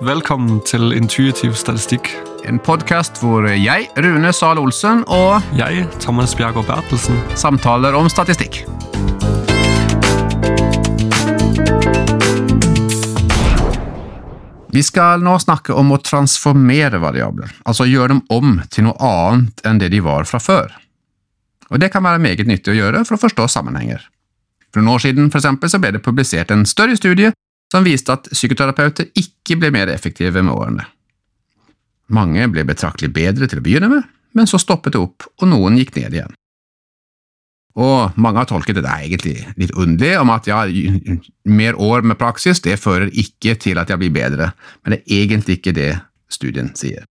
Velkommen 0.00 0.62
til 0.64 0.94
Intuitiv 0.96 1.52
statistikk. 1.60 2.06
En 2.48 2.56
podkast 2.56 3.18
hvor 3.20 3.44
jeg, 3.44 3.88
Rune 4.00 4.30
Sahl 4.32 4.56
Olsen, 4.56 5.02
og 5.12 5.44
Jeg, 5.52 5.82
Thomas 6.00 6.32
Bjergård 6.32 6.64
Bertelsen. 6.70 7.18
samtaler 7.36 7.92
om 7.92 8.08
statistikk. 8.08 8.62
Vi 14.72 14.82
skal 14.88 15.20
nå 15.20 15.34
snakke 15.44 15.76
om 15.76 15.92
å 15.92 16.00
transformere 16.00 17.02
variabler, 17.04 17.52
altså 17.68 17.84
gjøre 17.84 18.14
dem 18.14 18.22
om 18.32 18.56
til 18.72 18.88
noe 18.88 18.96
annet 19.04 19.60
enn 19.68 19.82
det 19.84 19.92
de 19.92 20.00
var 20.00 20.24
fra 20.24 20.40
før. 20.40 20.72
Og 21.68 21.78
Det 21.78 21.92
kan 21.92 22.02
være 22.08 22.24
meget 22.24 22.48
nyttig 22.48 22.72
å 22.72 22.78
gjøre 22.78 23.04
for 23.04 23.18
å 23.18 23.24
forstå 23.28 23.50
sammenhenger. 23.52 24.00
For 24.72 24.80
noen 24.80 24.94
år 24.96 25.04
siden 25.04 25.30
for 25.30 25.44
eksempel, 25.44 25.68
så 25.68 25.78
ble 25.78 25.92
det 25.92 26.02
publisert 26.02 26.50
en 26.50 26.64
større 26.64 26.96
studie 26.96 27.34
som 27.70 27.86
viste 27.86 28.12
at 28.14 28.28
psykoterapeuter 28.32 29.12
ikke 29.18 29.58
ble 29.60 29.70
mer 29.74 29.92
effektive 29.92 30.42
med 30.42 30.54
årene. 30.54 30.86
Mange 32.10 32.48
ble 32.50 32.66
betraktelig 32.66 33.12
bedre 33.14 33.46
til 33.46 33.60
å 33.60 33.64
begynne 33.64 33.90
med, 33.92 34.06
men 34.34 34.48
så 34.50 34.58
stoppet 34.58 34.94
det 34.94 35.02
opp, 35.02 35.26
og 35.40 35.50
noen 35.50 35.78
gikk 35.78 35.94
ned 35.96 36.16
igjen. 36.18 36.36
Og 37.80 38.16
mange 38.18 38.42
har 38.42 38.48
tolket 38.50 38.80
det 38.80 38.90
egentlig 38.90 39.36
litt 39.60 39.72
underlig, 39.78 40.16
om 40.18 40.32
at 40.34 40.48
ja, 40.50 40.64
mer 41.46 41.78
år 41.78 42.02
med 42.02 42.18
praksis 42.18 42.62
det 42.64 42.80
fører 42.82 43.12
ikke 43.14 43.54
til 43.62 43.78
at 43.78 43.92
jeg 43.92 44.02
blir 44.02 44.14
bedre, 44.14 44.50
men 44.82 44.96
det 44.96 45.00
er 45.04 45.22
egentlig 45.22 45.60
ikke 45.60 45.76
det 45.76 45.92
studien 46.30 46.72
sier. 46.78 47.06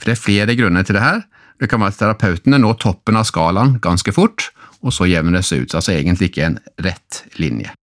For 0.00 0.08
det 0.08 0.14
er 0.14 0.22
flere 0.22 0.56
grunner 0.56 0.86
til 0.86 0.96
det 0.96 1.04
her. 1.04 1.26
Det 1.58 1.68
kan 1.68 1.82
være 1.82 1.92
at 1.92 2.00
terapeutene 2.00 2.60
når 2.62 2.78
toppen 2.80 3.18
av 3.18 3.26
skalaen 3.28 3.76
ganske 3.82 4.14
fort, 4.14 4.48
og 4.80 4.94
så 4.94 5.08
jevner 5.10 5.40
det 5.40 5.46
seg 5.46 5.66
ut, 5.66 5.74
altså 5.74 5.92
egentlig 5.92 6.30
ikke 6.30 6.46
en 6.46 6.58
rett 6.86 7.24
linje. 7.36 7.74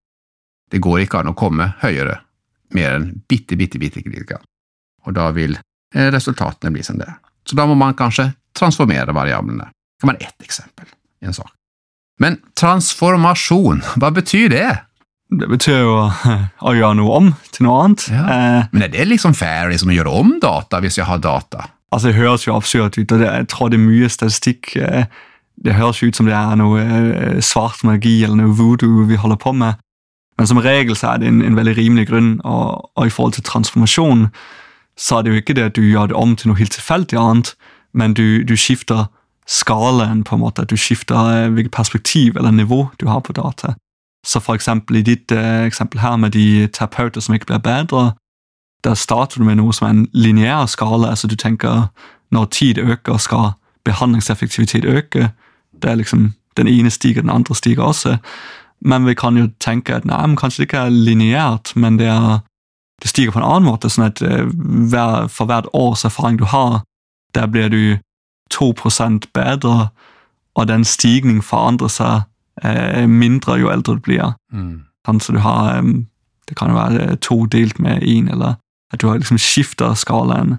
Det 0.72 0.80
går 0.82 1.04
ikke 1.04 1.20
an 1.20 1.30
å 1.30 1.36
komme 1.38 1.72
høyere, 1.82 2.18
mer 2.74 2.96
enn 2.96 3.10
bitte, 3.30 3.56
bitte, 3.56 3.78
bitte 3.78 4.02
lite 4.02 4.24
grann, 4.26 4.42
og 5.06 5.14
da 5.14 5.28
vil 5.36 5.54
eh, 5.94 6.08
resultatene 6.10 6.72
bli 6.74 6.82
som 6.82 6.98
det 6.98 7.06
er. 7.06 7.20
Så 7.46 7.54
da 7.58 7.66
må 7.70 7.76
man 7.78 7.94
kanskje 7.94 8.32
transformere 8.58 9.14
variablene. 9.14 9.68
Det 9.70 10.02
kan 10.02 10.10
være 10.14 10.26
ett 10.26 10.42
eksempel 10.48 10.88
i 11.22 11.28
en 11.30 11.36
sak. 11.36 11.52
Men 12.18 12.38
transformasjon, 12.58 13.82
hva 14.00 14.10
betyr 14.16 14.48
det? 14.50 14.66
Det 15.36 15.46
betyr 15.50 15.80
jo 15.82 15.94
å 16.06 16.72
gjøre 16.74 16.96
noe 16.98 17.14
om 17.20 17.30
til 17.52 17.66
noe 17.66 17.78
annet. 17.84 18.04
Ja. 18.14 18.24
Eh, 18.30 18.68
Men 18.72 18.84
er 18.86 18.92
det 18.94 19.06
liksom 19.10 19.34
fair 19.34 19.70
liksom, 19.72 19.90
å 19.90 19.96
gjøre 19.96 20.12
om 20.22 20.36
data 20.42 20.80
hvis 20.82 20.98
jeg 21.00 21.06
har 21.08 21.18
data? 21.22 21.68
altså, 21.90 22.08
Det 22.10 22.16
høres 22.18 22.46
jo 22.46 22.54
absurd 22.56 22.98
ut, 22.98 23.12
og 23.12 23.18
det, 23.22 23.26
jeg 23.30 23.48
tror 23.52 23.70
det 23.70 23.78
er 23.80 23.84
mye 23.86 24.08
statistikk. 24.10 24.76
Eh, 24.76 25.06
det 25.64 25.74
høres 25.78 26.02
ut 26.02 26.16
som 26.16 26.26
det 26.28 26.34
er 26.36 26.56
noe 26.60 26.82
eh, 26.82 27.40
svart 27.42 27.82
magi 27.84 28.22
eller 28.24 28.36
noe 28.42 28.54
voodoo 28.58 29.06
vi 29.08 29.16
holder 29.20 29.40
på 29.40 29.52
med. 29.56 29.78
Men 30.38 30.46
som 30.46 30.60
regel 30.60 30.96
så 30.96 31.14
er 31.14 31.22
det 31.22 31.28
en, 31.28 31.42
en 31.42 31.56
veldig 31.56 31.76
rimelig 31.76 32.08
grunn, 32.10 32.40
og, 32.44 32.90
og 32.94 33.06
i 33.06 33.12
forhold 33.12 33.36
til 33.36 33.46
transformasjon 33.46 34.28
så 34.96 35.18
er 35.18 35.22
det 35.22 35.32
jo 35.32 35.40
ikke 35.40 35.54
det 35.56 35.64
at 35.70 35.76
du 35.76 35.82
gjør 35.84 36.10
det 36.12 36.16
om 36.16 36.36
til 36.36 36.50
noe 36.50 36.58
helt 36.60 36.72
tilfeldig 36.72 37.18
annet, 37.20 37.54
men 37.92 38.14
du, 38.16 38.44
du 38.44 38.56
skifter 38.56 39.06
skalaen, 39.46 40.24
på 40.24 40.34
en 40.34 40.42
måte, 40.42 40.64
du 40.64 40.76
skifter 40.76 41.16
eh, 41.32 41.50
hvilket 41.54 41.72
perspektiv 41.72 42.36
eller 42.36 42.50
nivå 42.50 42.88
du 43.00 43.06
har 43.06 43.20
på 43.20 43.32
data. 43.32 43.74
Så 44.26 44.40
for 44.40 44.58
eksempel 44.58 44.96
i 44.96 45.04
ditt 45.06 45.32
eh, 45.32 45.66
eksempel 45.66 46.00
her 46.00 46.16
med 46.16 46.34
de 46.34 46.66
terapeuter 46.66 47.20
som 47.20 47.34
ikke 47.34 47.52
blir 47.52 47.62
bedre, 47.62 48.14
der 48.84 48.94
starter 48.94 49.38
du 49.38 49.44
med 49.44 49.60
noe 49.60 49.74
som 49.74 49.86
er 49.86 49.94
en 49.94 50.08
lineær 50.14 50.66
skala, 50.66 51.12
altså 51.14 51.28
du 51.28 51.36
tenker 51.36 51.88
når 52.34 52.44
tid 52.44 52.78
øker, 52.78 53.16
skal 53.16 53.54
behandlingseffektivitet 53.84 54.84
øke. 54.84 55.30
Det 55.82 55.90
er 55.90 55.94
liksom 55.94 56.34
Den 56.56 56.68
ene 56.68 56.90
stiger, 56.90 57.20
den 57.20 57.30
andre 57.30 57.54
stiger 57.54 57.82
også. 57.82 58.16
Men 58.80 59.06
vi 59.06 59.14
kan 59.14 59.36
jo 59.36 59.48
tenke 59.62 59.96
at 59.96 60.04
nei, 60.04 60.20
men 60.26 60.36
kanskje 60.36 60.62
det 60.62 60.68
ikke 60.68 60.84
er 60.86 60.94
lineært, 60.94 61.72
men 61.76 61.98
det, 62.00 62.08
er, 62.12 62.40
det 63.02 63.10
stiger 63.10 63.32
på 63.34 63.40
en 63.40 63.46
annen 63.46 63.68
måte, 63.68 63.90
sånn 63.90 64.08
at 64.10 64.22
eh, 64.22 64.44
hver, 64.92 65.30
for 65.32 65.48
hvert 65.50 65.70
års 65.72 66.04
erfaring 66.04 66.38
du 66.40 66.46
har, 66.50 66.82
der 67.34 67.48
blir 67.50 67.72
du 67.72 67.98
2% 68.54 69.30
bedre, 69.34 69.88
og 70.56 70.68
den 70.68 70.84
stigning 70.88 71.42
forandrer 71.44 71.90
seg 71.92 72.14
eh, 72.62 73.06
mindre 73.08 73.58
jo 73.60 73.72
eldre 73.72 73.96
du 73.98 74.04
blir. 74.04 74.36
Så 75.20 75.32
du 75.32 75.40
har 75.44 75.78
eh, 75.78 76.04
Det 76.46 76.54
kan 76.56 76.70
jo 76.70 76.76
være 76.76 77.16
to 77.16 77.46
delt 77.50 77.80
med 77.82 78.04
én, 78.06 78.30
eller 78.30 78.54
at 78.92 79.00
du 79.02 79.08
har 79.08 79.18
liksom 79.18 79.38
skifta 79.38 79.88
skalaen. 79.98 80.56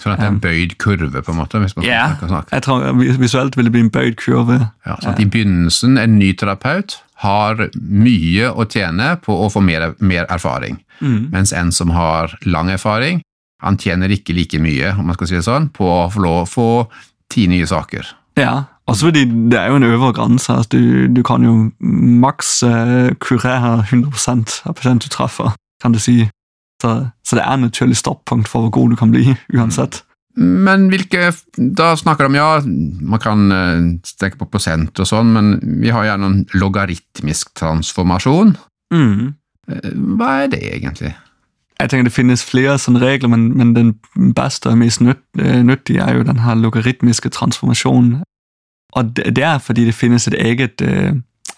Sånn 0.00 0.12
at 0.12 0.18
det 0.18 0.26
er 0.26 0.32
en 0.32 0.40
bøyd 0.42 0.72
kurve, 0.82 1.22
på 1.22 1.30
en 1.30 1.38
måte? 1.38 1.60
hvis 1.62 1.76
man 1.76 1.86
Ja. 1.86 2.14
kan 2.18 2.28
snakke. 2.28 2.50
Jeg 2.52 2.62
tror 2.62 3.18
Visuelt 3.18 3.56
vil 3.56 3.64
det 3.64 3.72
bli 3.72 3.80
en 3.80 3.90
bøyd 3.90 4.16
kurve. 4.16 4.72
Ja, 4.86 4.96
sånn 4.96 5.12
at 5.14 5.20
I 5.20 5.24
begynnelsen, 5.26 5.98
en 5.98 6.18
ny 6.18 6.32
terapeut 6.34 6.98
har 7.22 7.54
mye 7.80 8.50
å 8.54 8.66
tjene 8.66 9.20
på 9.22 9.30
å 9.34 9.50
få 9.52 9.62
mer, 9.62 9.94
mer 10.00 10.26
erfaring, 10.28 10.78
Mm. 11.00 11.30
mens 11.30 11.52
en 11.52 11.70
som 11.70 11.90
har 11.90 12.36
lang 12.44 12.68
erfaring, 12.70 13.22
han 13.62 13.76
tjener 13.76 14.08
ikke 14.10 14.34
like 14.34 14.58
mye 14.58 14.98
om 14.98 15.06
man 15.06 15.14
skal 15.14 15.26
si 15.28 15.34
det 15.36 15.44
sånn, 15.44 15.70
på 15.72 15.84
å 15.84 16.10
få 16.12 16.20
lov 16.22 16.46
å 16.46 16.48
få 16.50 16.88
ti 17.30 17.46
nye 17.46 17.66
saker. 17.66 18.04
Ja, 18.36 18.64
også 18.88 19.10
fordi 19.12 19.24
det 19.50 19.58
er 19.58 19.68
jo 19.68 19.76
en 19.76 19.82
øvre 19.84 20.12
grense. 20.14 20.48
Altså 20.48 20.68
du, 20.70 21.08
du 21.08 21.22
kan 21.22 21.42
jo 21.42 21.72
maks 21.82 22.62
eh, 22.62 23.10
kurere 23.20 23.84
100 23.84 24.66
av 24.66 24.74
pasienten 24.74 24.98
du 25.02 25.08
treffer, 25.08 25.54
kan 25.82 25.92
du 25.92 25.98
si. 25.98 26.28
Så, 26.82 26.92
så 27.26 27.38
det 27.38 27.44
er 27.44 27.56
naturlig 27.58 27.96
stoppunkt 27.98 28.48
for 28.48 28.66
hvor 28.66 28.70
god 28.70 28.94
du 28.94 28.96
kan 29.00 29.10
bli, 29.10 29.34
uansett. 29.54 30.02
Men 30.38 30.86
hvilke 30.92 31.32
Da 31.78 31.96
snakker 31.98 32.24
de 32.24 32.28
om 32.30 32.36
ja, 32.38 32.60
man 33.00 33.20
kan 33.20 33.52
eh, 33.52 33.78
tenke 34.20 34.38
på 34.38 34.50
prosent 34.52 35.00
og 35.00 35.08
sånn, 35.10 35.32
men 35.34 35.56
vi 35.82 35.90
har 35.90 36.06
gjerne 36.06 36.30
en 36.30 36.44
logaritmisk 36.54 37.50
transformasjon. 37.58 38.54
Mm. 38.94 39.34
Eh, 39.68 39.88
Hva 40.18 40.30
er 40.44 40.52
det 40.54 40.62
egentlig? 40.68 41.14
Jeg 41.78 41.90
tenker 41.90 42.08
Det 42.08 42.14
finnes 42.14 42.44
flere 42.46 42.78
sånne 42.78 43.02
regler, 43.02 43.30
men, 43.34 43.50
men 43.58 43.74
den 43.74 43.92
beste 44.34 44.70
og 44.70 44.78
mest 44.78 45.02
eh, 45.02 45.60
nyttige 45.66 46.06
er 46.06 46.20
jo 46.20 46.26
den 46.26 46.42
her 46.46 46.58
logaritmiske 46.58 47.34
transformasjonen. 47.34 48.22
Og 48.96 49.10
det, 49.16 49.34
det 49.36 49.44
er 49.44 49.58
fordi 49.58 49.84
det 49.90 49.94
finnes 49.94 50.26
et 50.30 50.38
eget, 50.38 50.82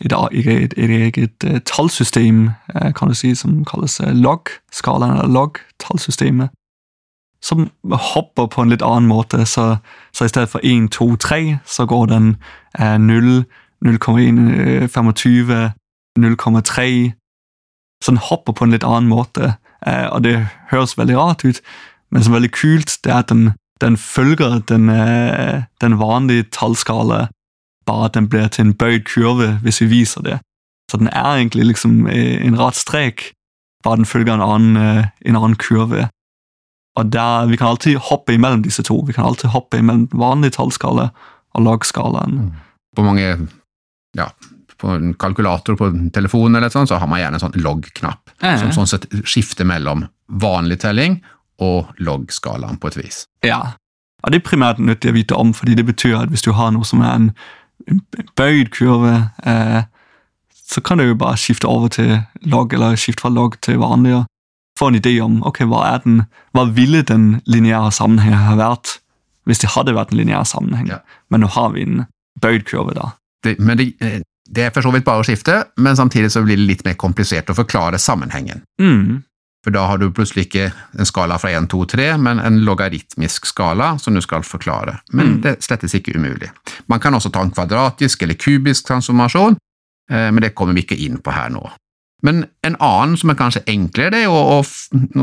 et, 0.00 0.72
et, 0.76 1.18
et 1.18 1.44
eh, 1.44 1.60
tallsystem 1.64 2.50
eh, 2.74 2.92
kan 2.92 3.08
du 3.08 3.14
si, 3.14 3.34
som 3.34 3.64
kalles 3.64 4.00
eh, 4.00 4.14
log-skalaen, 4.14 5.18
eller 5.18 5.28
log-tallsystemet, 5.28 6.50
som 7.42 7.70
hopper 7.84 8.46
på 8.46 8.62
en 8.62 8.72
litt 8.72 8.84
annen 8.84 9.08
måte. 9.08 9.44
Så, 9.46 9.76
så 10.12 10.24
i 10.24 10.32
stedet 10.32 10.50
for 10.52 10.64
1, 10.64 10.90
2, 10.92 11.16
3, 11.16 11.58
så 11.64 11.86
går 11.86 12.06
den 12.12 12.36
eh, 12.78 12.98
0, 12.98 13.44
0,1, 13.84 14.40
eh, 14.56 14.88
25, 14.88 15.72
0,3 16.18 17.12
Så 18.02 18.10
den 18.10 18.18
hopper 18.30 18.52
på 18.52 18.64
en 18.64 18.72
litt 18.72 18.84
annen 18.84 19.08
måte. 19.08 19.54
Og 20.12 20.22
det 20.24 20.48
høres 20.70 20.98
veldig 20.98 21.16
rart 21.16 21.44
ut, 21.44 21.60
men 22.10 22.22
som 22.22 22.32
er 22.32 22.38
veldig 22.40 22.52
kult, 22.52 22.98
det 23.04 23.12
er 23.12 23.18
at 23.22 23.28
den, 23.28 23.52
den 23.80 23.96
følger 23.96 24.58
den, 24.68 24.88
den 25.80 25.98
vanlige 26.00 26.48
tallskala, 26.52 27.28
bare 27.90 28.06
at 28.08 28.14
den 28.14 28.30
blir 28.30 28.48
til 28.48 28.68
en 28.68 28.76
bøyd 28.78 29.04
kurve 29.10 29.56
hvis 29.64 29.82
vi 29.82 29.90
viser 29.90 30.24
det. 30.26 30.38
Så 30.90 30.98
den 31.02 31.10
er 31.10 31.36
egentlig 31.36 31.68
liksom 31.72 32.06
eh, 32.10 32.38
en 32.46 32.58
rett 32.58 32.78
strek, 32.78 33.30
bare 33.84 34.00
den 34.00 34.08
følger 34.08 34.34
en 34.34 34.46
annen, 34.46 34.76
eh, 34.76 35.10
en 35.26 35.38
annen 35.38 35.58
kurve. 35.58 36.08
Og 36.98 37.12
der, 37.12 37.46
Vi 37.46 37.56
kan 37.56 37.68
alltid 37.68 37.98
hoppe 38.10 38.34
imellom 38.34 38.62
disse 38.62 38.82
to. 38.82 39.02
Vi 39.06 39.12
kan 39.12 39.24
alltid 39.24 39.50
hoppe 39.50 39.78
imellom 39.78 40.08
vanlig 40.12 40.52
tallskala 40.58 41.10
og 41.54 41.62
lagskalaen. 41.62 42.50
På 42.96 43.06
mange 43.06 43.48
ja, 44.18 44.26
på 44.80 44.88
en 44.88 45.14
kalkulator 45.14 45.76
på 45.78 45.90
telefonen 46.14 46.58
eller 46.58 46.68
sånt, 46.68 46.90
så 46.90 46.98
har 46.98 47.06
man 47.06 47.20
gjerne 47.20 47.38
en 47.38 47.44
sånn 47.44 47.60
log-knapp, 47.62 48.32
ja. 48.42 48.56
som 48.58 48.72
sånn 48.74 48.90
sett 48.90 49.06
skifter 49.22 49.68
mellom 49.68 50.06
vanlig 50.26 50.80
telling 50.82 51.20
og 51.62 51.92
log-skalaen 52.02 52.80
på 52.80 52.90
et 52.90 52.98
vis. 52.98 53.22
Ja, 53.46 53.76
og 54.20 54.32
det 54.32 54.40
er 54.40 54.48
primært 54.48 54.80
nyttig 54.82 55.12
å 55.12 55.16
vite 55.16 55.38
om, 55.38 55.52
fordi 55.56 55.76
det 55.78 55.86
betyr 55.88 56.18
at 56.22 56.32
hvis 56.32 56.44
du 56.44 56.52
har 56.56 56.72
noe 56.74 56.86
som 56.88 57.04
er 57.04 57.12
en 57.12 57.30
bøyd 58.38 58.70
kurve, 58.74 59.30
eh, 59.44 59.82
så 60.70 60.82
kan 60.86 60.98
du 60.98 61.08
jo 61.08 61.18
bare 61.18 61.38
skifte 61.40 61.68
over 61.68 61.90
til 61.90 62.20
log, 62.46 62.72
eller 62.74 62.98
skifte 62.98 63.24
fra 63.24 63.32
log 63.34 63.56
til 63.64 63.80
vanlig, 63.82 64.14
og 64.20 64.26
få 64.78 64.90
en 64.90 65.00
idé 65.00 65.16
om 65.20 65.40
ok, 65.46 65.64
hva 65.68 65.84
er 65.90 66.02
den, 66.04 66.22
hva 66.56 66.64
ville 66.72 67.02
den 67.06 67.40
lineære 67.50 67.90
sammenhengen 67.92 68.46
ha 68.46 68.56
vært 68.60 69.00
hvis 69.48 69.62
det 69.62 69.72
hadde 69.74 69.96
vært 69.96 70.12
en 70.12 70.20
lineær 70.20 70.46
sammenheng. 70.46 70.90
Ja. 70.92 71.00
Men 71.32 71.42
nå 71.44 71.50
har 71.56 71.72
vi 71.74 71.86
en 71.86 72.04
bøyd 72.40 72.66
kurve, 72.68 72.94
da. 72.96 73.12
Det, 73.44 73.56
men 73.58 73.80
det, 73.80 73.92
eh, 74.04 74.20
det 74.50 74.66
er 74.66 74.74
for 74.74 74.84
så 74.84 74.92
vidt 74.94 75.06
bare 75.06 75.24
å 75.24 75.26
skifte, 75.26 75.56
men 75.80 75.98
samtidig 75.98 76.30
så 76.34 76.44
blir 76.44 76.60
det 76.60 76.68
litt 76.68 76.84
mer 76.86 76.98
komplisert 77.00 77.50
å 77.50 77.56
forklare 77.56 77.98
sammenhengen. 78.02 78.62
Mm. 78.82 79.22
For 79.64 79.70
da 79.74 79.82
har 79.90 79.98
du 80.00 80.06
plutselig 80.10 80.46
ikke 80.46 80.70
en 80.98 81.04
skala 81.08 81.36
fra 81.38 81.50
1, 81.52 81.66
2, 81.68 81.84
3, 81.92 82.06
men 82.18 82.38
en 82.40 82.62
logaritmisk 82.64 83.44
skala 83.46 83.98
som 84.00 84.14
du 84.16 84.20
skal 84.24 84.42
forklare. 84.42 85.00
Men 85.12 85.26
Mm. 85.34 85.40
det 85.42 85.62
slettes 85.62 85.92
ikke 85.94 86.14
umulig. 86.16 86.48
Man 86.88 87.00
kan 87.00 87.12
også 87.14 87.30
ta 87.32 87.42
en 87.42 87.50
kvadratisk 87.50 88.22
eller 88.22 88.34
kubisk 88.40 88.86
transformasjon, 88.88 89.56
eh, 90.10 90.30
men 90.30 90.40
det 90.40 90.54
kommer 90.54 90.72
vi 90.74 90.80
ikke 90.86 90.96
inn 91.04 91.18
på 91.18 91.30
her 91.32 91.50
nå. 91.50 91.70
Men 92.22 92.46
en 92.64 92.76
annen 92.80 93.16
som 93.16 93.30
er 93.30 93.34
kanskje 93.34 93.64
enklere 93.66 94.10
det 94.10 94.24
er 94.24 94.28
å, 94.28 94.60
å, 94.60 94.64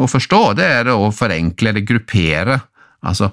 å 0.04 0.08
forstå, 0.08 0.56
det 0.56 0.66
er 0.66 0.86
å 0.94 1.12
forenkle 1.12 1.70
eller 1.70 1.82
gruppere, 1.82 2.62
altså 3.04 3.32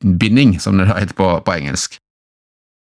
binding, 0.00 0.58
som 0.60 0.76
det 0.78 0.86
heter 0.88 1.14
på, 1.16 1.28
på 1.44 1.52
engelsk. 1.56 1.96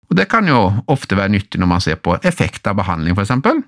Og 0.09 0.15
Det 0.19 0.27
kan 0.29 0.47
jo 0.47 0.83
ofte 0.91 1.15
være 1.17 1.29
nyttig 1.33 1.59
når 1.59 1.67
man 1.67 1.81
ser 1.81 1.95
på 1.95 2.17
effekt 2.23 2.67
av 2.67 2.75
behandling, 2.75 3.15
for 3.15 3.23
eksempel. 3.25 3.63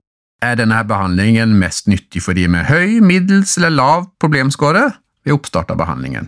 Er 0.46 0.58
denne 0.60 0.84
behandlingen 0.86 1.56
mest 1.58 1.88
nyttig 1.90 2.22
for 2.22 2.38
de 2.38 2.46
med 2.52 2.68
høy, 2.70 3.00
middels 3.02 3.56
eller 3.58 3.74
lav 3.74 4.10
problemscore, 4.22 4.84
ved 5.26 5.34
oppstart 5.34 5.72
av 5.74 5.80
behandlingen. 5.82 6.28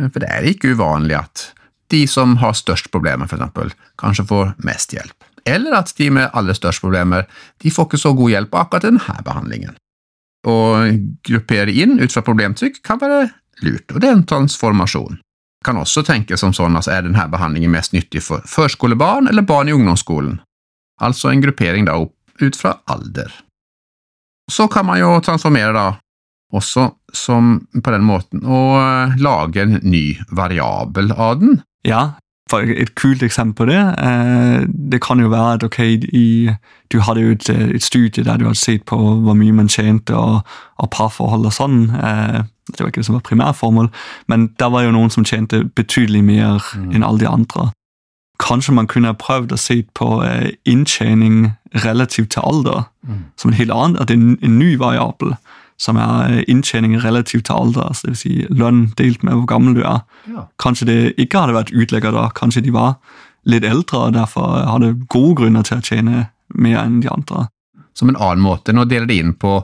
For 0.00 0.22
det 0.22 0.28
er 0.30 0.46
ikke 0.52 0.76
uvanlig 0.76 1.18
at 1.18 1.48
de 1.90 2.04
som 2.08 2.36
har 2.38 2.54
størst 2.54 2.92
problemer, 2.94 3.26
eksempel, 3.26 3.72
kanskje 3.98 4.24
får 4.30 4.52
mest 4.62 4.94
hjelp. 4.94 5.26
Eller 5.48 5.74
at 5.80 5.90
de 5.98 6.10
med 6.14 6.30
aller 6.36 6.54
størst 6.54 6.84
problemer, 6.84 7.26
de 7.62 7.72
får 7.74 7.88
ikke 7.88 8.00
så 8.00 8.12
god 8.14 8.30
hjelp 8.36 8.54
av 8.54 8.66
akkurat 8.66 8.86
denne 8.86 9.16
behandlingen. 9.26 9.74
Å 10.46 10.56
gruppere 11.26 11.74
inn 11.74 11.98
ut 12.00 12.14
fra 12.14 12.22
problemtrykk 12.24 12.78
kan 12.86 13.00
være 13.02 13.26
lurt, 13.64 13.90
og 13.90 13.98
det 14.00 14.08
er 14.08 14.14
en 14.14 14.28
transformasjon. 14.28 15.18
Kan 15.66 15.76
også 15.76 16.04
tenke 16.06 16.38
som 16.40 16.54
sånn 16.56 16.78
at 16.78 16.88
er 16.88 17.02
denne 17.04 17.26
behandlingen 17.32 17.72
mest 17.74 17.92
nyttig 17.92 18.22
for 18.24 18.44
førskolebarn 18.48 19.28
eller 19.28 19.44
barn 19.44 19.68
i 19.68 19.74
ungdomsskolen? 19.76 20.38
Altså 21.04 21.32
en 21.32 21.42
gruppering 21.42 21.88
da 21.88 21.98
opp 22.00 22.14
ut 22.42 22.58
fra 22.58 22.78
alder. 22.90 23.32
Så 24.50 24.66
kan 24.68 24.86
man 24.86 24.98
jo 25.00 25.18
transformere 25.24 25.74
da 25.76 25.88
også 26.50 26.88
som 27.14 27.60
på 27.70 27.92
den 27.94 28.02
måten 28.02 28.42
og 28.42 29.14
lage 29.22 29.62
en 29.62 29.78
ny 29.86 30.18
variabel 30.34 31.12
av 31.14 31.38
den. 31.42 31.60
Ja, 31.86 32.16
for 32.50 32.66
et 32.66 32.94
kult 32.98 33.22
eksempel 33.22 33.60
på 33.60 33.70
det, 33.70 33.80
eh, 34.02 34.66
det 34.66 35.00
kan 35.02 35.20
jo 35.22 35.30
være 35.30 35.54
at 35.54 35.64
okay, 35.64 35.98
i, 36.12 36.50
du 36.92 37.00
hadde 37.00 37.22
jo 37.22 37.34
et, 37.36 37.48
et, 37.50 37.82
studie 37.82 38.24
der 38.24 38.38
du 38.38 38.48
hadde 38.48 38.58
sett 38.58 38.84
på 38.90 38.96
hvor 38.98 39.36
mye 39.38 39.54
man 39.54 39.70
tjente 39.70 40.16
og, 40.16 40.40
og 40.78 40.90
parforhold 40.90 41.46
og 41.46 41.54
sånn. 41.54 41.82
Eh, 41.94 42.40
det 42.70 42.82
var 42.82 42.90
ikke 42.90 43.02
det 43.02 43.06
som 43.06 43.18
var 43.18 43.26
primærformål, 43.26 43.90
men 44.30 44.48
der 44.58 44.70
var 44.70 44.86
jo 44.86 44.94
noen 44.94 45.10
som 45.10 45.26
tjente 45.26 45.62
betydelig 45.76 46.22
mer 46.26 46.58
mm. 46.74 46.90
enn 46.94 47.06
alle 47.06 47.22
de 47.22 47.30
andre. 47.30 47.70
Kanskje 48.40 48.74
man 48.74 48.88
kunne 48.88 49.12
prøvd 49.20 49.52
å 49.52 49.60
se 49.60 49.82
på 49.96 50.20
eh, 50.24 50.52
inntjening 50.68 51.52
relativt 51.84 52.32
til 52.34 52.44
alder, 52.46 52.86
mm. 53.06 53.24
som 53.36 53.50
en 53.50 53.58
helt 53.58 53.74
annen, 53.74 53.98
at 54.00 54.08
det 54.08 54.16
er 54.16 54.22
en, 54.40 54.58
ny 54.58 54.74
variabel 54.80 55.34
som 55.80 55.98
er 56.00 56.40
eh, 56.40 56.44
inntjening 56.48 56.96
relativt 57.04 57.46
til 57.48 57.56
alder, 57.56 57.90
altså 57.90 58.10
vil 58.10 58.20
si 58.20 58.34
lønn 58.48 58.86
delt 58.98 59.24
med 59.26 59.36
hvor 59.36 59.48
gammel 59.50 59.76
du 59.76 59.82
er. 59.84 60.02
Ja. 60.30 60.46
Kanskje 60.62 60.88
det 60.88 60.98
ikke 61.20 61.44
hadde 61.44 61.58
vært 61.58 61.74
utlegger 61.76 62.16
da, 62.16 62.28
kanskje 62.36 62.64
de 62.64 62.74
var 62.76 62.96
litt 63.48 63.64
eldre 63.64 64.06
og 64.06 64.16
derfor 64.16 64.58
hadde 64.68 64.94
gode 65.12 65.38
grunner 65.40 65.64
til 65.64 65.80
å 65.80 65.84
tjene 65.84 66.26
mer 66.56 66.82
enn 66.82 67.00
de 67.04 67.08
andre. 67.12 67.48
Som 67.96 68.12
en 68.12 68.18
annen 68.20 68.44
måte, 68.44 68.72
nå 68.72 68.86
deler 68.88 69.08
de 69.08 69.20
inn 69.20 69.32
på 69.36 69.58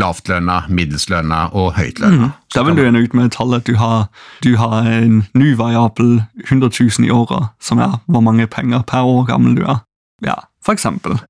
lavtlønna, 0.00 0.64
middelslønna 0.72 1.40
og 1.56 1.74
høytlønna. 1.78 2.30
Mm. 2.30 2.36
Da 2.54 2.64
vil 2.66 2.78
du 2.78 2.84
ende 2.86 3.02
ut 3.04 3.16
med 3.16 3.30
et 3.30 3.36
tall 3.36 3.54
at 3.56 3.68
du 3.68 3.76
har, 3.80 4.08
du 4.44 4.54
har 4.60 4.88
en 4.88 5.22
ny 5.38 5.52
variabel 5.58 6.22
100 6.48 6.72
000 6.72 7.06
i 7.06 7.12
året, 7.14 7.52
som 7.62 7.82
er 7.82 8.00
hvor 8.10 8.24
mange 8.24 8.48
penger 8.50 8.82
per 8.88 9.06
år 9.06 9.28
gammel 9.30 9.58
du 9.58 9.64
er. 9.66 9.84
Ja, 10.24 10.40
for 10.64 10.76
eksempel. 10.76 11.20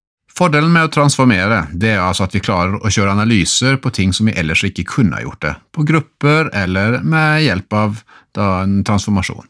Fordelen 0.41 0.73
med 0.73 0.89
å 0.89 0.93
transformere 0.95 1.65
det 1.77 1.95
er 1.97 2.05
altså 2.05 2.25
at 2.25 2.35
vi 2.35 2.41
klarer 2.41 2.79
å 2.79 2.91
kjøre 2.91 3.13
analyser 3.13 3.77
på 3.83 3.91
ting 3.93 4.15
som 4.17 4.31
vi 4.31 4.37
ellers 4.39 4.63
ikke 4.65 4.87
kunne 4.89 5.19
ha 5.19 5.25
gjort 5.25 5.43
det, 5.45 5.55
på 5.75 5.85
grupper 5.89 6.53
eller 6.57 7.01
med 7.03 7.43
hjelp 7.45 7.77
av 7.77 8.03
da, 8.37 8.63
en 8.63 8.81
transformasjon. 8.87 9.45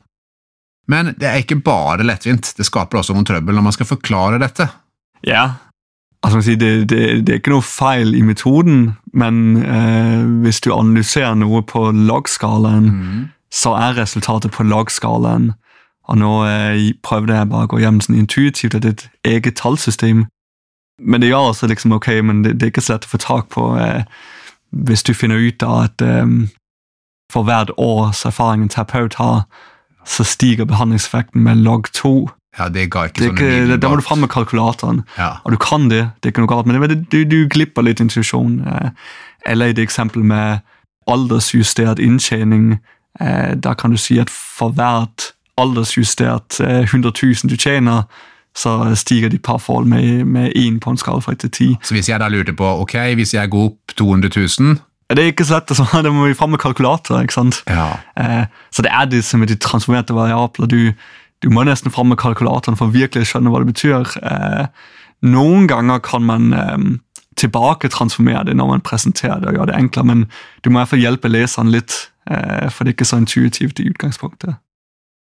Men 0.91 1.13
det 1.21 1.29
er 1.29 1.43
ikke 1.45 1.61
bare 1.63 2.07
lettvint, 2.07 2.55
det 2.57 2.67
skaper 2.67 2.99
også 2.99 3.15
noen 3.15 3.29
trøbbel 3.29 3.55
når 3.55 3.69
man 3.69 3.77
skal 3.77 3.87
forklare 3.93 4.41
dette. 4.43 4.67
Ja, 5.27 5.45
altså 6.23 6.57
det, 6.57 6.89
det, 6.91 7.27
det, 7.27 7.29
er 7.29 7.41
ikke 7.41 7.55
noe 7.55 7.65
feil 7.65 8.15
i 8.15 8.23
metoden, 8.23 8.93
men 9.13 9.63
eh, 9.63 10.25
hvis 10.45 10.61
du 10.61 10.73
analyserer 10.75 11.35
noe 11.35 11.63
på 11.63 11.91
lagskalaen, 11.93 12.91
mm. 12.91 13.23
så 13.53 13.75
er 13.79 13.97
resultatet 13.99 14.53
på 14.53 14.67
lagskalaen. 14.69 15.53
Og 16.11 16.19
nå 16.19 16.35
eh, 16.49 16.91
prøvde 17.03 17.39
jeg 17.39 17.51
bare 17.53 17.69
å 17.69 17.73
gå 17.73 17.81
hjem 17.85 18.03
sånn 18.05 18.19
intuitivt 18.19 18.75
er 18.75 18.93
et 18.93 19.09
eget 19.25 19.61
tallsystem 19.61 20.27
men 21.01 21.21
det 21.21 21.31
gjør 21.31 21.51
også 21.51 21.67
liksom 21.67 21.93
ok, 21.93 22.09
men 22.25 22.45
det, 22.45 22.53
det 22.61 22.67
er 22.67 22.73
ikke 22.75 22.85
så 22.85 22.97
lett 22.97 23.09
å 23.09 23.15
få 23.15 23.21
tak 23.23 23.49
på 23.55 23.67
eh, 23.81 24.03
hvis 24.71 25.03
du 25.03 25.15
finner 25.17 25.41
ut 25.41 25.61
da 25.63 25.85
at 25.87 26.05
eh, 26.05 26.27
for 27.33 27.47
hvert 27.47 27.73
års 27.79 28.25
erfaring 28.27 28.67
en 28.67 28.73
terapeut 28.73 29.17
har, 29.21 29.45
så 30.07 30.25
stiger 30.25 30.69
behandlingseffekten 30.69 31.43
med 31.43 31.63
log 31.65 31.89
2. 31.95 32.29
Ja, 32.58 32.67
det 32.73 32.88
ga 32.91 33.06
ikke 33.06 33.29
sånn 33.29 33.38
umiddelbart. 33.38 33.91
Må 33.93 34.00
du 34.00 34.06
fram 34.06 34.23
med 34.25 34.32
kalkulatoren. 34.32 35.02
Ja. 35.19 35.37
Og 35.44 35.55
du 35.55 35.58
kan 35.62 35.88
det, 35.91 36.02
det 36.19 36.31
er 36.31 36.35
ikke 36.35 36.44
noe 36.44 36.50
galt, 36.50 36.67
men 36.70 36.82
det, 36.82 36.99
du, 37.12 37.23
du 37.29 37.44
glipper 37.50 37.87
litt 37.87 38.02
intuisjon. 38.02 38.58
Eh, 38.67 38.91
eller 39.50 39.70
i 39.70 39.76
det 39.76 39.87
eksempelet 39.87 40.26
med 40.26 40.64
aldersjustert 41.11 42.02
inntjening, 42.02 42.81
eh, 43.20 43.55
da 43.55 43.76
kan 43.79 43.94
du 43.94 44.00
si 44.00 44.19
at 44.23 44.32
for 44.32 44.75
hvert 44.75 45.31
aldersjustert 45.61 46.61
eh, 46.64 46.82
100 46.88 47.14
000 47.23 47.50
du 47.52 47.56
tjener, 47.56 48.05
så 48.56 48.94
stiger 48.99 49.31
de 49.31 49.38
parforhold 49.38 49.87
med, 49.87 50.25
med 50.26 50.52
1 50.58 50.81
på 50.82 50.91
en 50.91 50.99
skala 50.99 51.23
fra 51.23 51.37
1 51.37 51.44
til 51.47 51.50
10. 51.50 51.75
Så 51.87 51.94
hvis 51.94 52.11
jeg 52.11 52.20
da 52.20 52.29
lurte 52.29 52.52
på 52.56 52.67
ok, 52.82 52.97
hvis 53.14 53.35
jeg 53.35 53.50
går 53.50 53.70
opp 53.70 53.94
200 53.97 54.32
000 54.37 54.81
det 55.11 55.25
er 55.25 55.32
ikke 55.32 55.43
så 55.43 55.56
lett, 55.58 55.73
altså. 55.75 56.02
det 56.05 56.12
må 56.14 56.29
vi 56.29 56.37
fram 56.38 56.52
med 56.55 56.61
kalkulator. 56.62 57.19
ikke 57.19 57.35
sant? 57.35 57.64
Ja. 57.67 57.88
Eh, 58.14 58.44
så 58.70 58.82
det 58.87 58.93
er 58.94 59.08
det 59.11 59.25
som 59.26 59.43
er 59.43 59.50
de 59.50 59.56
transformerte 59.58 60.14
variabler. 60.14 60.70
Du, 60.70 60.93
du 61.41 61.49
må 61.53 61.65
nesten 61.65 61.93
fram 61.93 62.11
med 62.13 62.21
kalkulatoren 62.21 62.77
for 62.79 62.91
å 62.91 62.95
virkelig 62.95 63.31
skjønne 63.31 63.53
hva 63.53 63.63
det 63.63 63.73
betyr. 63.73 64.17
Eh, 64.21 64.89
noen 65.31 65.69
ganger 65.71 66.03
kan 66.05 66.25
man 66.29 66.51
eh, 66.57 66.89
tilbaketransformere 67.41 68.51
det 68.51 68.57
når 68.61 68.75
man 68.75 68.85
presenterer 68.85 69.41
det 69.41 69.53
og 69.53 69.61
gjør 69.61 69.71
det 69.71 69.79
enklere, 69.79 70.11
men 70.11 70.27
du 70.61 70.71
må 70.71 70.79
i 70.79 70.83
hvert 70.83 70.93
fall 70.95 71.05
hjelpe 71.05 71.33
leseren 71.33 71.73
litt, 71.73 71.97
eh, 72.29 72.69
for 72.69 72.85
det 72.85 72.93
er 72.93 72.99
ikke 72.99 73.09
så 73.09 73.23
intuitivt 73.23 73.81
i 73.81 73.89
utgangspunktet. 73.93 74.61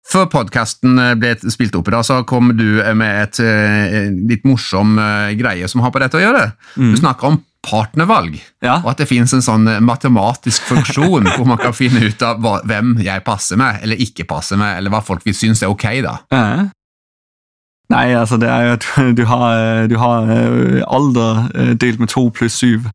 Før 0.06 0.28
podkasten 0.30 1.00
ble 1.18 1.32
spilt 1.50 1.74
opp, 1.74 1.88
da, 1.90 1.98
så 2.06 2.20
kom 2.30 2.52
du 2.54 2.78
med 2.94 3.24
et, 3.24 3.40
litt 4.30 4.44
morsom 4.46 4.92
greie 5.34 5.66
som 5.66 5.82
har 5.82 5.90
på 5.90 5.98
dette 5.98 6.14
å 6.14 6.22
gjøre. 6.22 6.44
Mm. 6.78 6.92
Du 6.92 7.00
snakker 7.00 7.32
om 7.32 7.40
partnervalg, 7.66 8.38
ja. 8.64 8.78
og 8.78 8.92
at 8.92 9.02
det 9.02 9.08
finnes 9.10 9.34
en 9.34 9.44
sånn 9.44 9.68
matematisk 9.84 10.68
funksjon 10.70 11.28
hvor 11.34 11.46
man 11.48 11.60
kan 11.60 11.74
finne 11.76 12.06
ut 12.06 12.22
av 12.24 12.40
hva, 12.42 12.60
hvem 12.66 12.96
jeg 13.04 13.24
passer 13.26 13.60
med, 13.60 13.82
eller 13.82 14.02
ikke 14.02 14.28
passer 14.30 14.60
med, 14.60 14.78
eller 14.78 14.94
hva 14.94 15.02
folk 15.04 15.26
vil 15.26 15.36
synes 15.36 15.64
er 15.64 15.72
ok. 15.72 15.86
da. 16.06 16.16
Ja. 16.32 16.46
Nei, 17.92 18.06
altså 18.18 18.38
det 18.42 18.48
er 18.50 18.72
jo 18.72 19.10
du 19.18 19.24
har, 19.30 19.86
du 19.90 19.96
har 20.02 20.32
alder 20.86 21.74
delt 21.78 22.02
med 22.02 22.10
to 22.10 22.28
pluss 22.34 22.58
syv. 22.62 22.88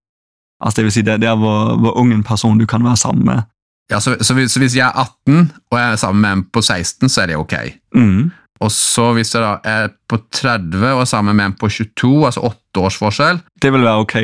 Altså 0.62 0.82
det 0.82 0.88
vil 0.88 0.94
si 0.94 1.06
det, 1.06 1.24
er 1.26 1.40
hvor, 1.40 1.78
hvor 1.82 1.98
ung 1.98 2.12
en 2.14 2.26
person 2.26 2.60
du 2.60 2.68
kan 2.70 2.84
være 2.86 3.00
sammen 3.00 3.26
med. 3.26 3.48
Ja, 3.92 4.00
så, 4.00 4.16
så, 4.22 4.34
hvis, 4.34 4.54
så, 4.54 4.60
hvis, 4.60 4.76
jeg 4.78 4.88
er 4.88 5.08
18 5.28 5.52
og 5.72 5.80
jeg 5.80 5.92
er 5.92 5.98
sammen 6.00 6.22
med 6.22 6.32
en 6.32 6.44
på 6.54 6.62
16, 6.62 7.10
så 7.10 7.24
er 7.24 7.32
det 7.32 7.40
ok. 7.40 7.56
Mm. 7.96 8.30
Og 8.62 8.72
så 8.72 9.10
hvis 9.18 9.34
jeg 9.34 9.42
da 9.42 9.56
er 9.68 9.90
på 10.10 10.20
30 10.32 10.86
og 10.94 11.02
er 11.02 11.10
sammen 11.10 11.36
med 11.36 11.50
en 11.50 11.58
på 11.58 11.70
22, 11.70 12.12
altså 12.30 12.46
åtte 12.52 12.86
års 12.86 13.00
forskjell 13.02 13.42
Det 13.62 13.74
vil 13.74 13.84
være 13.84 14.06
ok. 14.06 14.16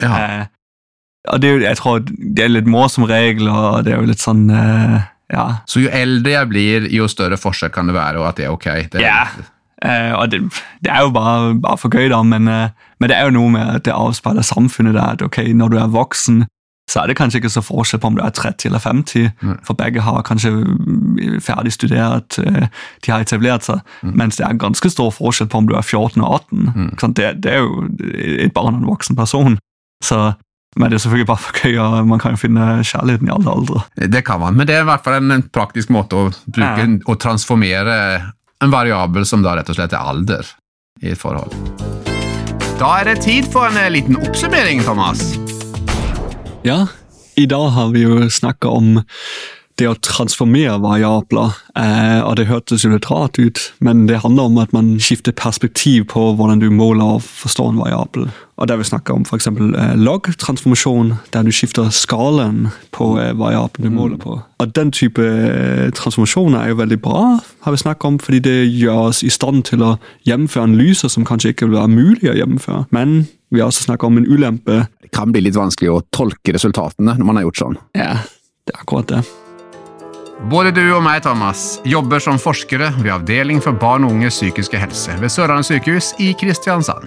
Ja. 0.00 0.12
Eh, 0.16 0.44
og 1.32 1.38
det 1.42 1.48
er, 1.48 1.52
jo, 1.52 1.62
jeg 1.62 1.78
tror 1.78 2.00
det 2.02 2.42
er 2.44 2.50
litt 2.50 2.70
morsom 2.70 3.04
regel, 3.06 3.46
og 3.52 3.84
det 3.86 3.92
er 3.92 4.00
jo 4.00 4.08
litt 4.10 4.22
sånn 4.22 4.48
eh, 4.50 5.00
ja. 5.32 5.44
Så 5.70 5.84
jo 5.84 5.90
eldre 5.94 6.34
jeg 6.34 6.48
blir, 6.50 6.88
jo 6.92 7.08
større 7.08 7.38
forskjell 7.40 7.72
kan 7.74 7.88
det 7.88 7.96
være, 7.96 8.20
og 8.20 8.28
at 8.32 8.40
det 8.40 8.48
er 8.48 8.54
ok? 8.56 8.68
Det 8.92 9.00
er, 9.00 9.06
ja. 9.06 9.50
Eh, 9.82 10.12
og 10.14 10.30
det, 10.30 10.42
det, 10.84 10.90
er 10.90 11.00
jo 11.00 11.10
bare, 11.14 11.54
bare 11.58 11.78
for 11.80 11.92
gøy, 11.92 12.08
da, 12.12 12.22
men, 12.22 12.48
eh, 12.48 12.68
men, 13.00 13.10
det 13.10 13.16
er 13.16 13.26
jo 13.26 13.36
noe 13.38 13.52
med 13.54 13.78
at 13.78 13.86
det 13.88 13.94
avspeiler 13.96 14.46
samfunnet 14.46 14.94
der. 14.94 15.16
at 15.16 15.22
ok, 15.22 15.38
Når 15.54 15.68
du 15.68 15.78
er 15.78 15.94
voksen, 15.94 16.44
så 16.90 17.00
er 17.00 17.06
det 17.06 17.16
kanskje 17.16 17.40
ikke 17.40 17.50
så 17.50 17.62
forskjell 17.64 18.00
på 18.02 18.10
om 18.10 18.16
du 18.18 18.22
er 18.22 18.30
30 18.30 18.68
eller 18.68 18.78
50, 18.78 19.30
mm. 19.40 19.58
for 19.64 19.78
begge 19.78 20.02
har 20.02 20.22
kanskje 20.22 20.50
ferdig 21.40 21.72
studert, 21.72 22.38
eh, 22.38 22.68
de 23.06 23.12
har 23.12 23.24
etablert 23.24 23.64
seg, 23.64 23.80
mm. 24.02 24.14
mens 24.18 24.36
det 24.36 24.46
er 24.46 24.60
ganske 24.60 24.90
stor 24.90 25.10
forskjell 25.14 25.48
på 25.48 25.62
om 25.62 25.70
du 25.70 25.74
er 25.74 25.82
14 25.82 26.22
og 26.22 26.34
18. 26.34 26.72
Mm. 26.76 27.14
Det, 27.16 27.30
det, 27.42 27.52
er 27.52 27.58
jo 27.58 27.88
et 28.38 28.52
barn 28.54 28.74
og 28.74 28.82
en 28.82 28.90
voksen 28.90 29.16
person. 29.16 29.58
Så 30.02 30.32
men 30.76 30.88
det 30.88 30.96
er 30.96 31.02
selvfølgelig 31.04 31.28
bare 31.28 31.42
for 31.44 31.58
gøy, 31.60 31.74
og 31.82 32.06
man 32.08 32.20
kan 32.20 32.32
jo 32.32 32.40
finne 32.40 32.66
kjærligheten 32.80 33.28
i 33.28 33.32
alle 33.34 33.52
aldre. 33.52 33.82
Det 34.08 34.22
kan 34.24 34.40
man, 34.40 34.56
men 34.56 34.68
det 34.68 34.78
er 34.78 34.86
i 34.86 34.88
hvert 34.88 35.04
fall 35.04 35.18
en, 35.18 35.42
praktisk 35.52 35.92
måte 35.92 36.16
å 36.16 36.30
bruke 36.46 36.86
ja. 36.86 36.86
å 37.12 37.16
transformere 37.20 37.96
en 38.62 38.72
variabel 38.72 39.26
som 39.28 39.44
da 39.44 39.52
rett 39.58 39.68
og 39.68 39.76
slett 39.76 39.92
er 39.92 40.12
alder 40.14 40.48
i 41.02 41.12
et 41.12 41.20
forhold. 41.20 41.52
Da 42.80 42.88
er 43.02 43.10
det 43.10 43.18
tid 43.26 43.46
for 43.52 43.68
en 43.68 43.76
eh, 43.78 43.90
liten 43.92 44.16
oppsummering, 44.16 44.80
Thomas. 44.86 45.20
Ja, 46.64 46.86
i 47.36 47.44
dag 47.50 47.68
har 47.76 47.92
vi 47.92 48.06
jo 48.06 48.30
snakka 48.32 48.72
om 48.72 49.02
det 49.82 49.90
å 49.90 49.98
transformere 49.98 50.78
variabler. 50.82 51.56
Eh, 51.78 52.20
og 52.22 52.36
Det 52.38 52.48
hørtes 52.48 52.84
jo 52.84 52.92
litt 52.92 53.10
rart 53.10 53.38
ut, 53.38 53.58
men 53.80 54.06
det 54.06 54.22
handler 54.22 54.48
om 54.48 54.62
at 54.62 54.72
man 54.72 54.94
skifter 55.02 55.34
perspektiv 55.34 56.06
på 56.12 56.32
hvordan 56.38 56.62
du 56.62 56.70
måler 56.70 57.18
og 57.18 57.26
forstår 57.26 57.72
en 57.72 57.82
variabel. 57.82 58.30
Og 58.62 58.68
Der 58.68 58.76
vi 58.76 58.84
snakker 58.84 59.14
om 59.14 59.24
f.eks. 59.26 59.46
Eh, 59.46 59.94
log-transformasjon, 59.98 61.14
der 61.32 61.42
du 61.42 61.50
skifter 61.50 61.90
skalaen 61.90 62.68
på 62.92 63.18
eh, 63.18 63.32
variabelen 63.34 63.88
du 63.88 63.90
mm. 63.90 63.96
måler 63.98 64.16
på. 64.22 64.38
Og 64.58 64.74
Den 64.76 64.92
type 64.92 65.22
eh, 65.22 65.90
transformasjoner 65.90 66.60
er 66.60 66.68
jo 66.68 66.78
veldig 66.78 67.00
bra, 67.02 67.40
har 67.64 67.72
vi 67.72 67.82
snakket 67.82 68.04
om, 68.04 68.18
fordi 68.18 68.38
det 68.38 68.58
gjør 68.70 69.08
oss 69.08 69.22
i 69.22 69.30
stand 69.30 69.64
til 69.64 69.82
å 69.82 69.96
gjennomføre 70.28 70.68
analyser 70.68 71.10
som 71.10 71.26
kanskje 71.26 71.56
ikke 71.56 71.66
vil 71.66 71.80
være 71.80 71.94
mulig 71.96 72.30
å 72.30 72.38
gjennomføre. 72.38 72.86
Men 72.90 73.24
vi 73.50 73.60
har 73.60 73.72
også 73.72 73.88
snakket 73.88 74.06
om 74.06 74.20
en 74.20 74.30
ulempe. 74.30 74.84
Det 75.02 75.10
kan 75.12 75.32
bli 75.32 75.42
litt 75.42 75.58
vanskelig 75.58 75.90
å 75.90 76.02
tolke 76.14 76.54
resultatene 76.54 77.18
når 77.18 77.26
man 77.26 77.40
har 77.40 77.48
gjort 77.48 77.64
sånn. 77.64 77.80
Ja, 77.98 78.12
det 78.66 78.76
er 78.76 78.84
akkurat 78.84 79.10
det. 79.10 79.24
Både 80.50 80.72
du 80.74 80.82
og 80.90 81.02
meg, 81.04 81.20
Thomas, 81.22 81.78
jobber 81.86 82.22
som 82.22 82.38
forskere 82.40 82.90
ved 82.98 83.12
Avdeling 83.14 83.62
for 83.62 83.76
barn 83.78 84.04
og 84.04 84.16
unges 84.16 84.40
psykiske 84.40 84.80
helse 84.80 85.14
ved 85.20 85.30
Sørlandet 85.30 85.68
sykehus 85.70 86.12
i 86.18 86.32
Kristiansand. 86.38 87.06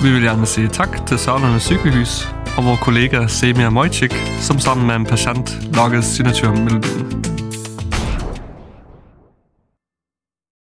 Vi 0.00 0.08
vil 0.14 0.24
gjerne 0.24 0.48
si 0.48 0.64
takk 0.72 0.96
til 1.10 1.20
Sørlandet 1.20 1.64
sykehus 1.66 2.22
og 2.56 2.64
vår 2.70 2.80
kollega 2.84 3.26
Semia 3.28 3.70
Mojcik, 3.70 4.16
som 4.40 4.60
sammen 4.60 4.88
med 4.88 5.02
en 5.02 5.10
pasient 5.12 5.52
lager 5.76 6.00
signaturmelodien. 6.00 7.39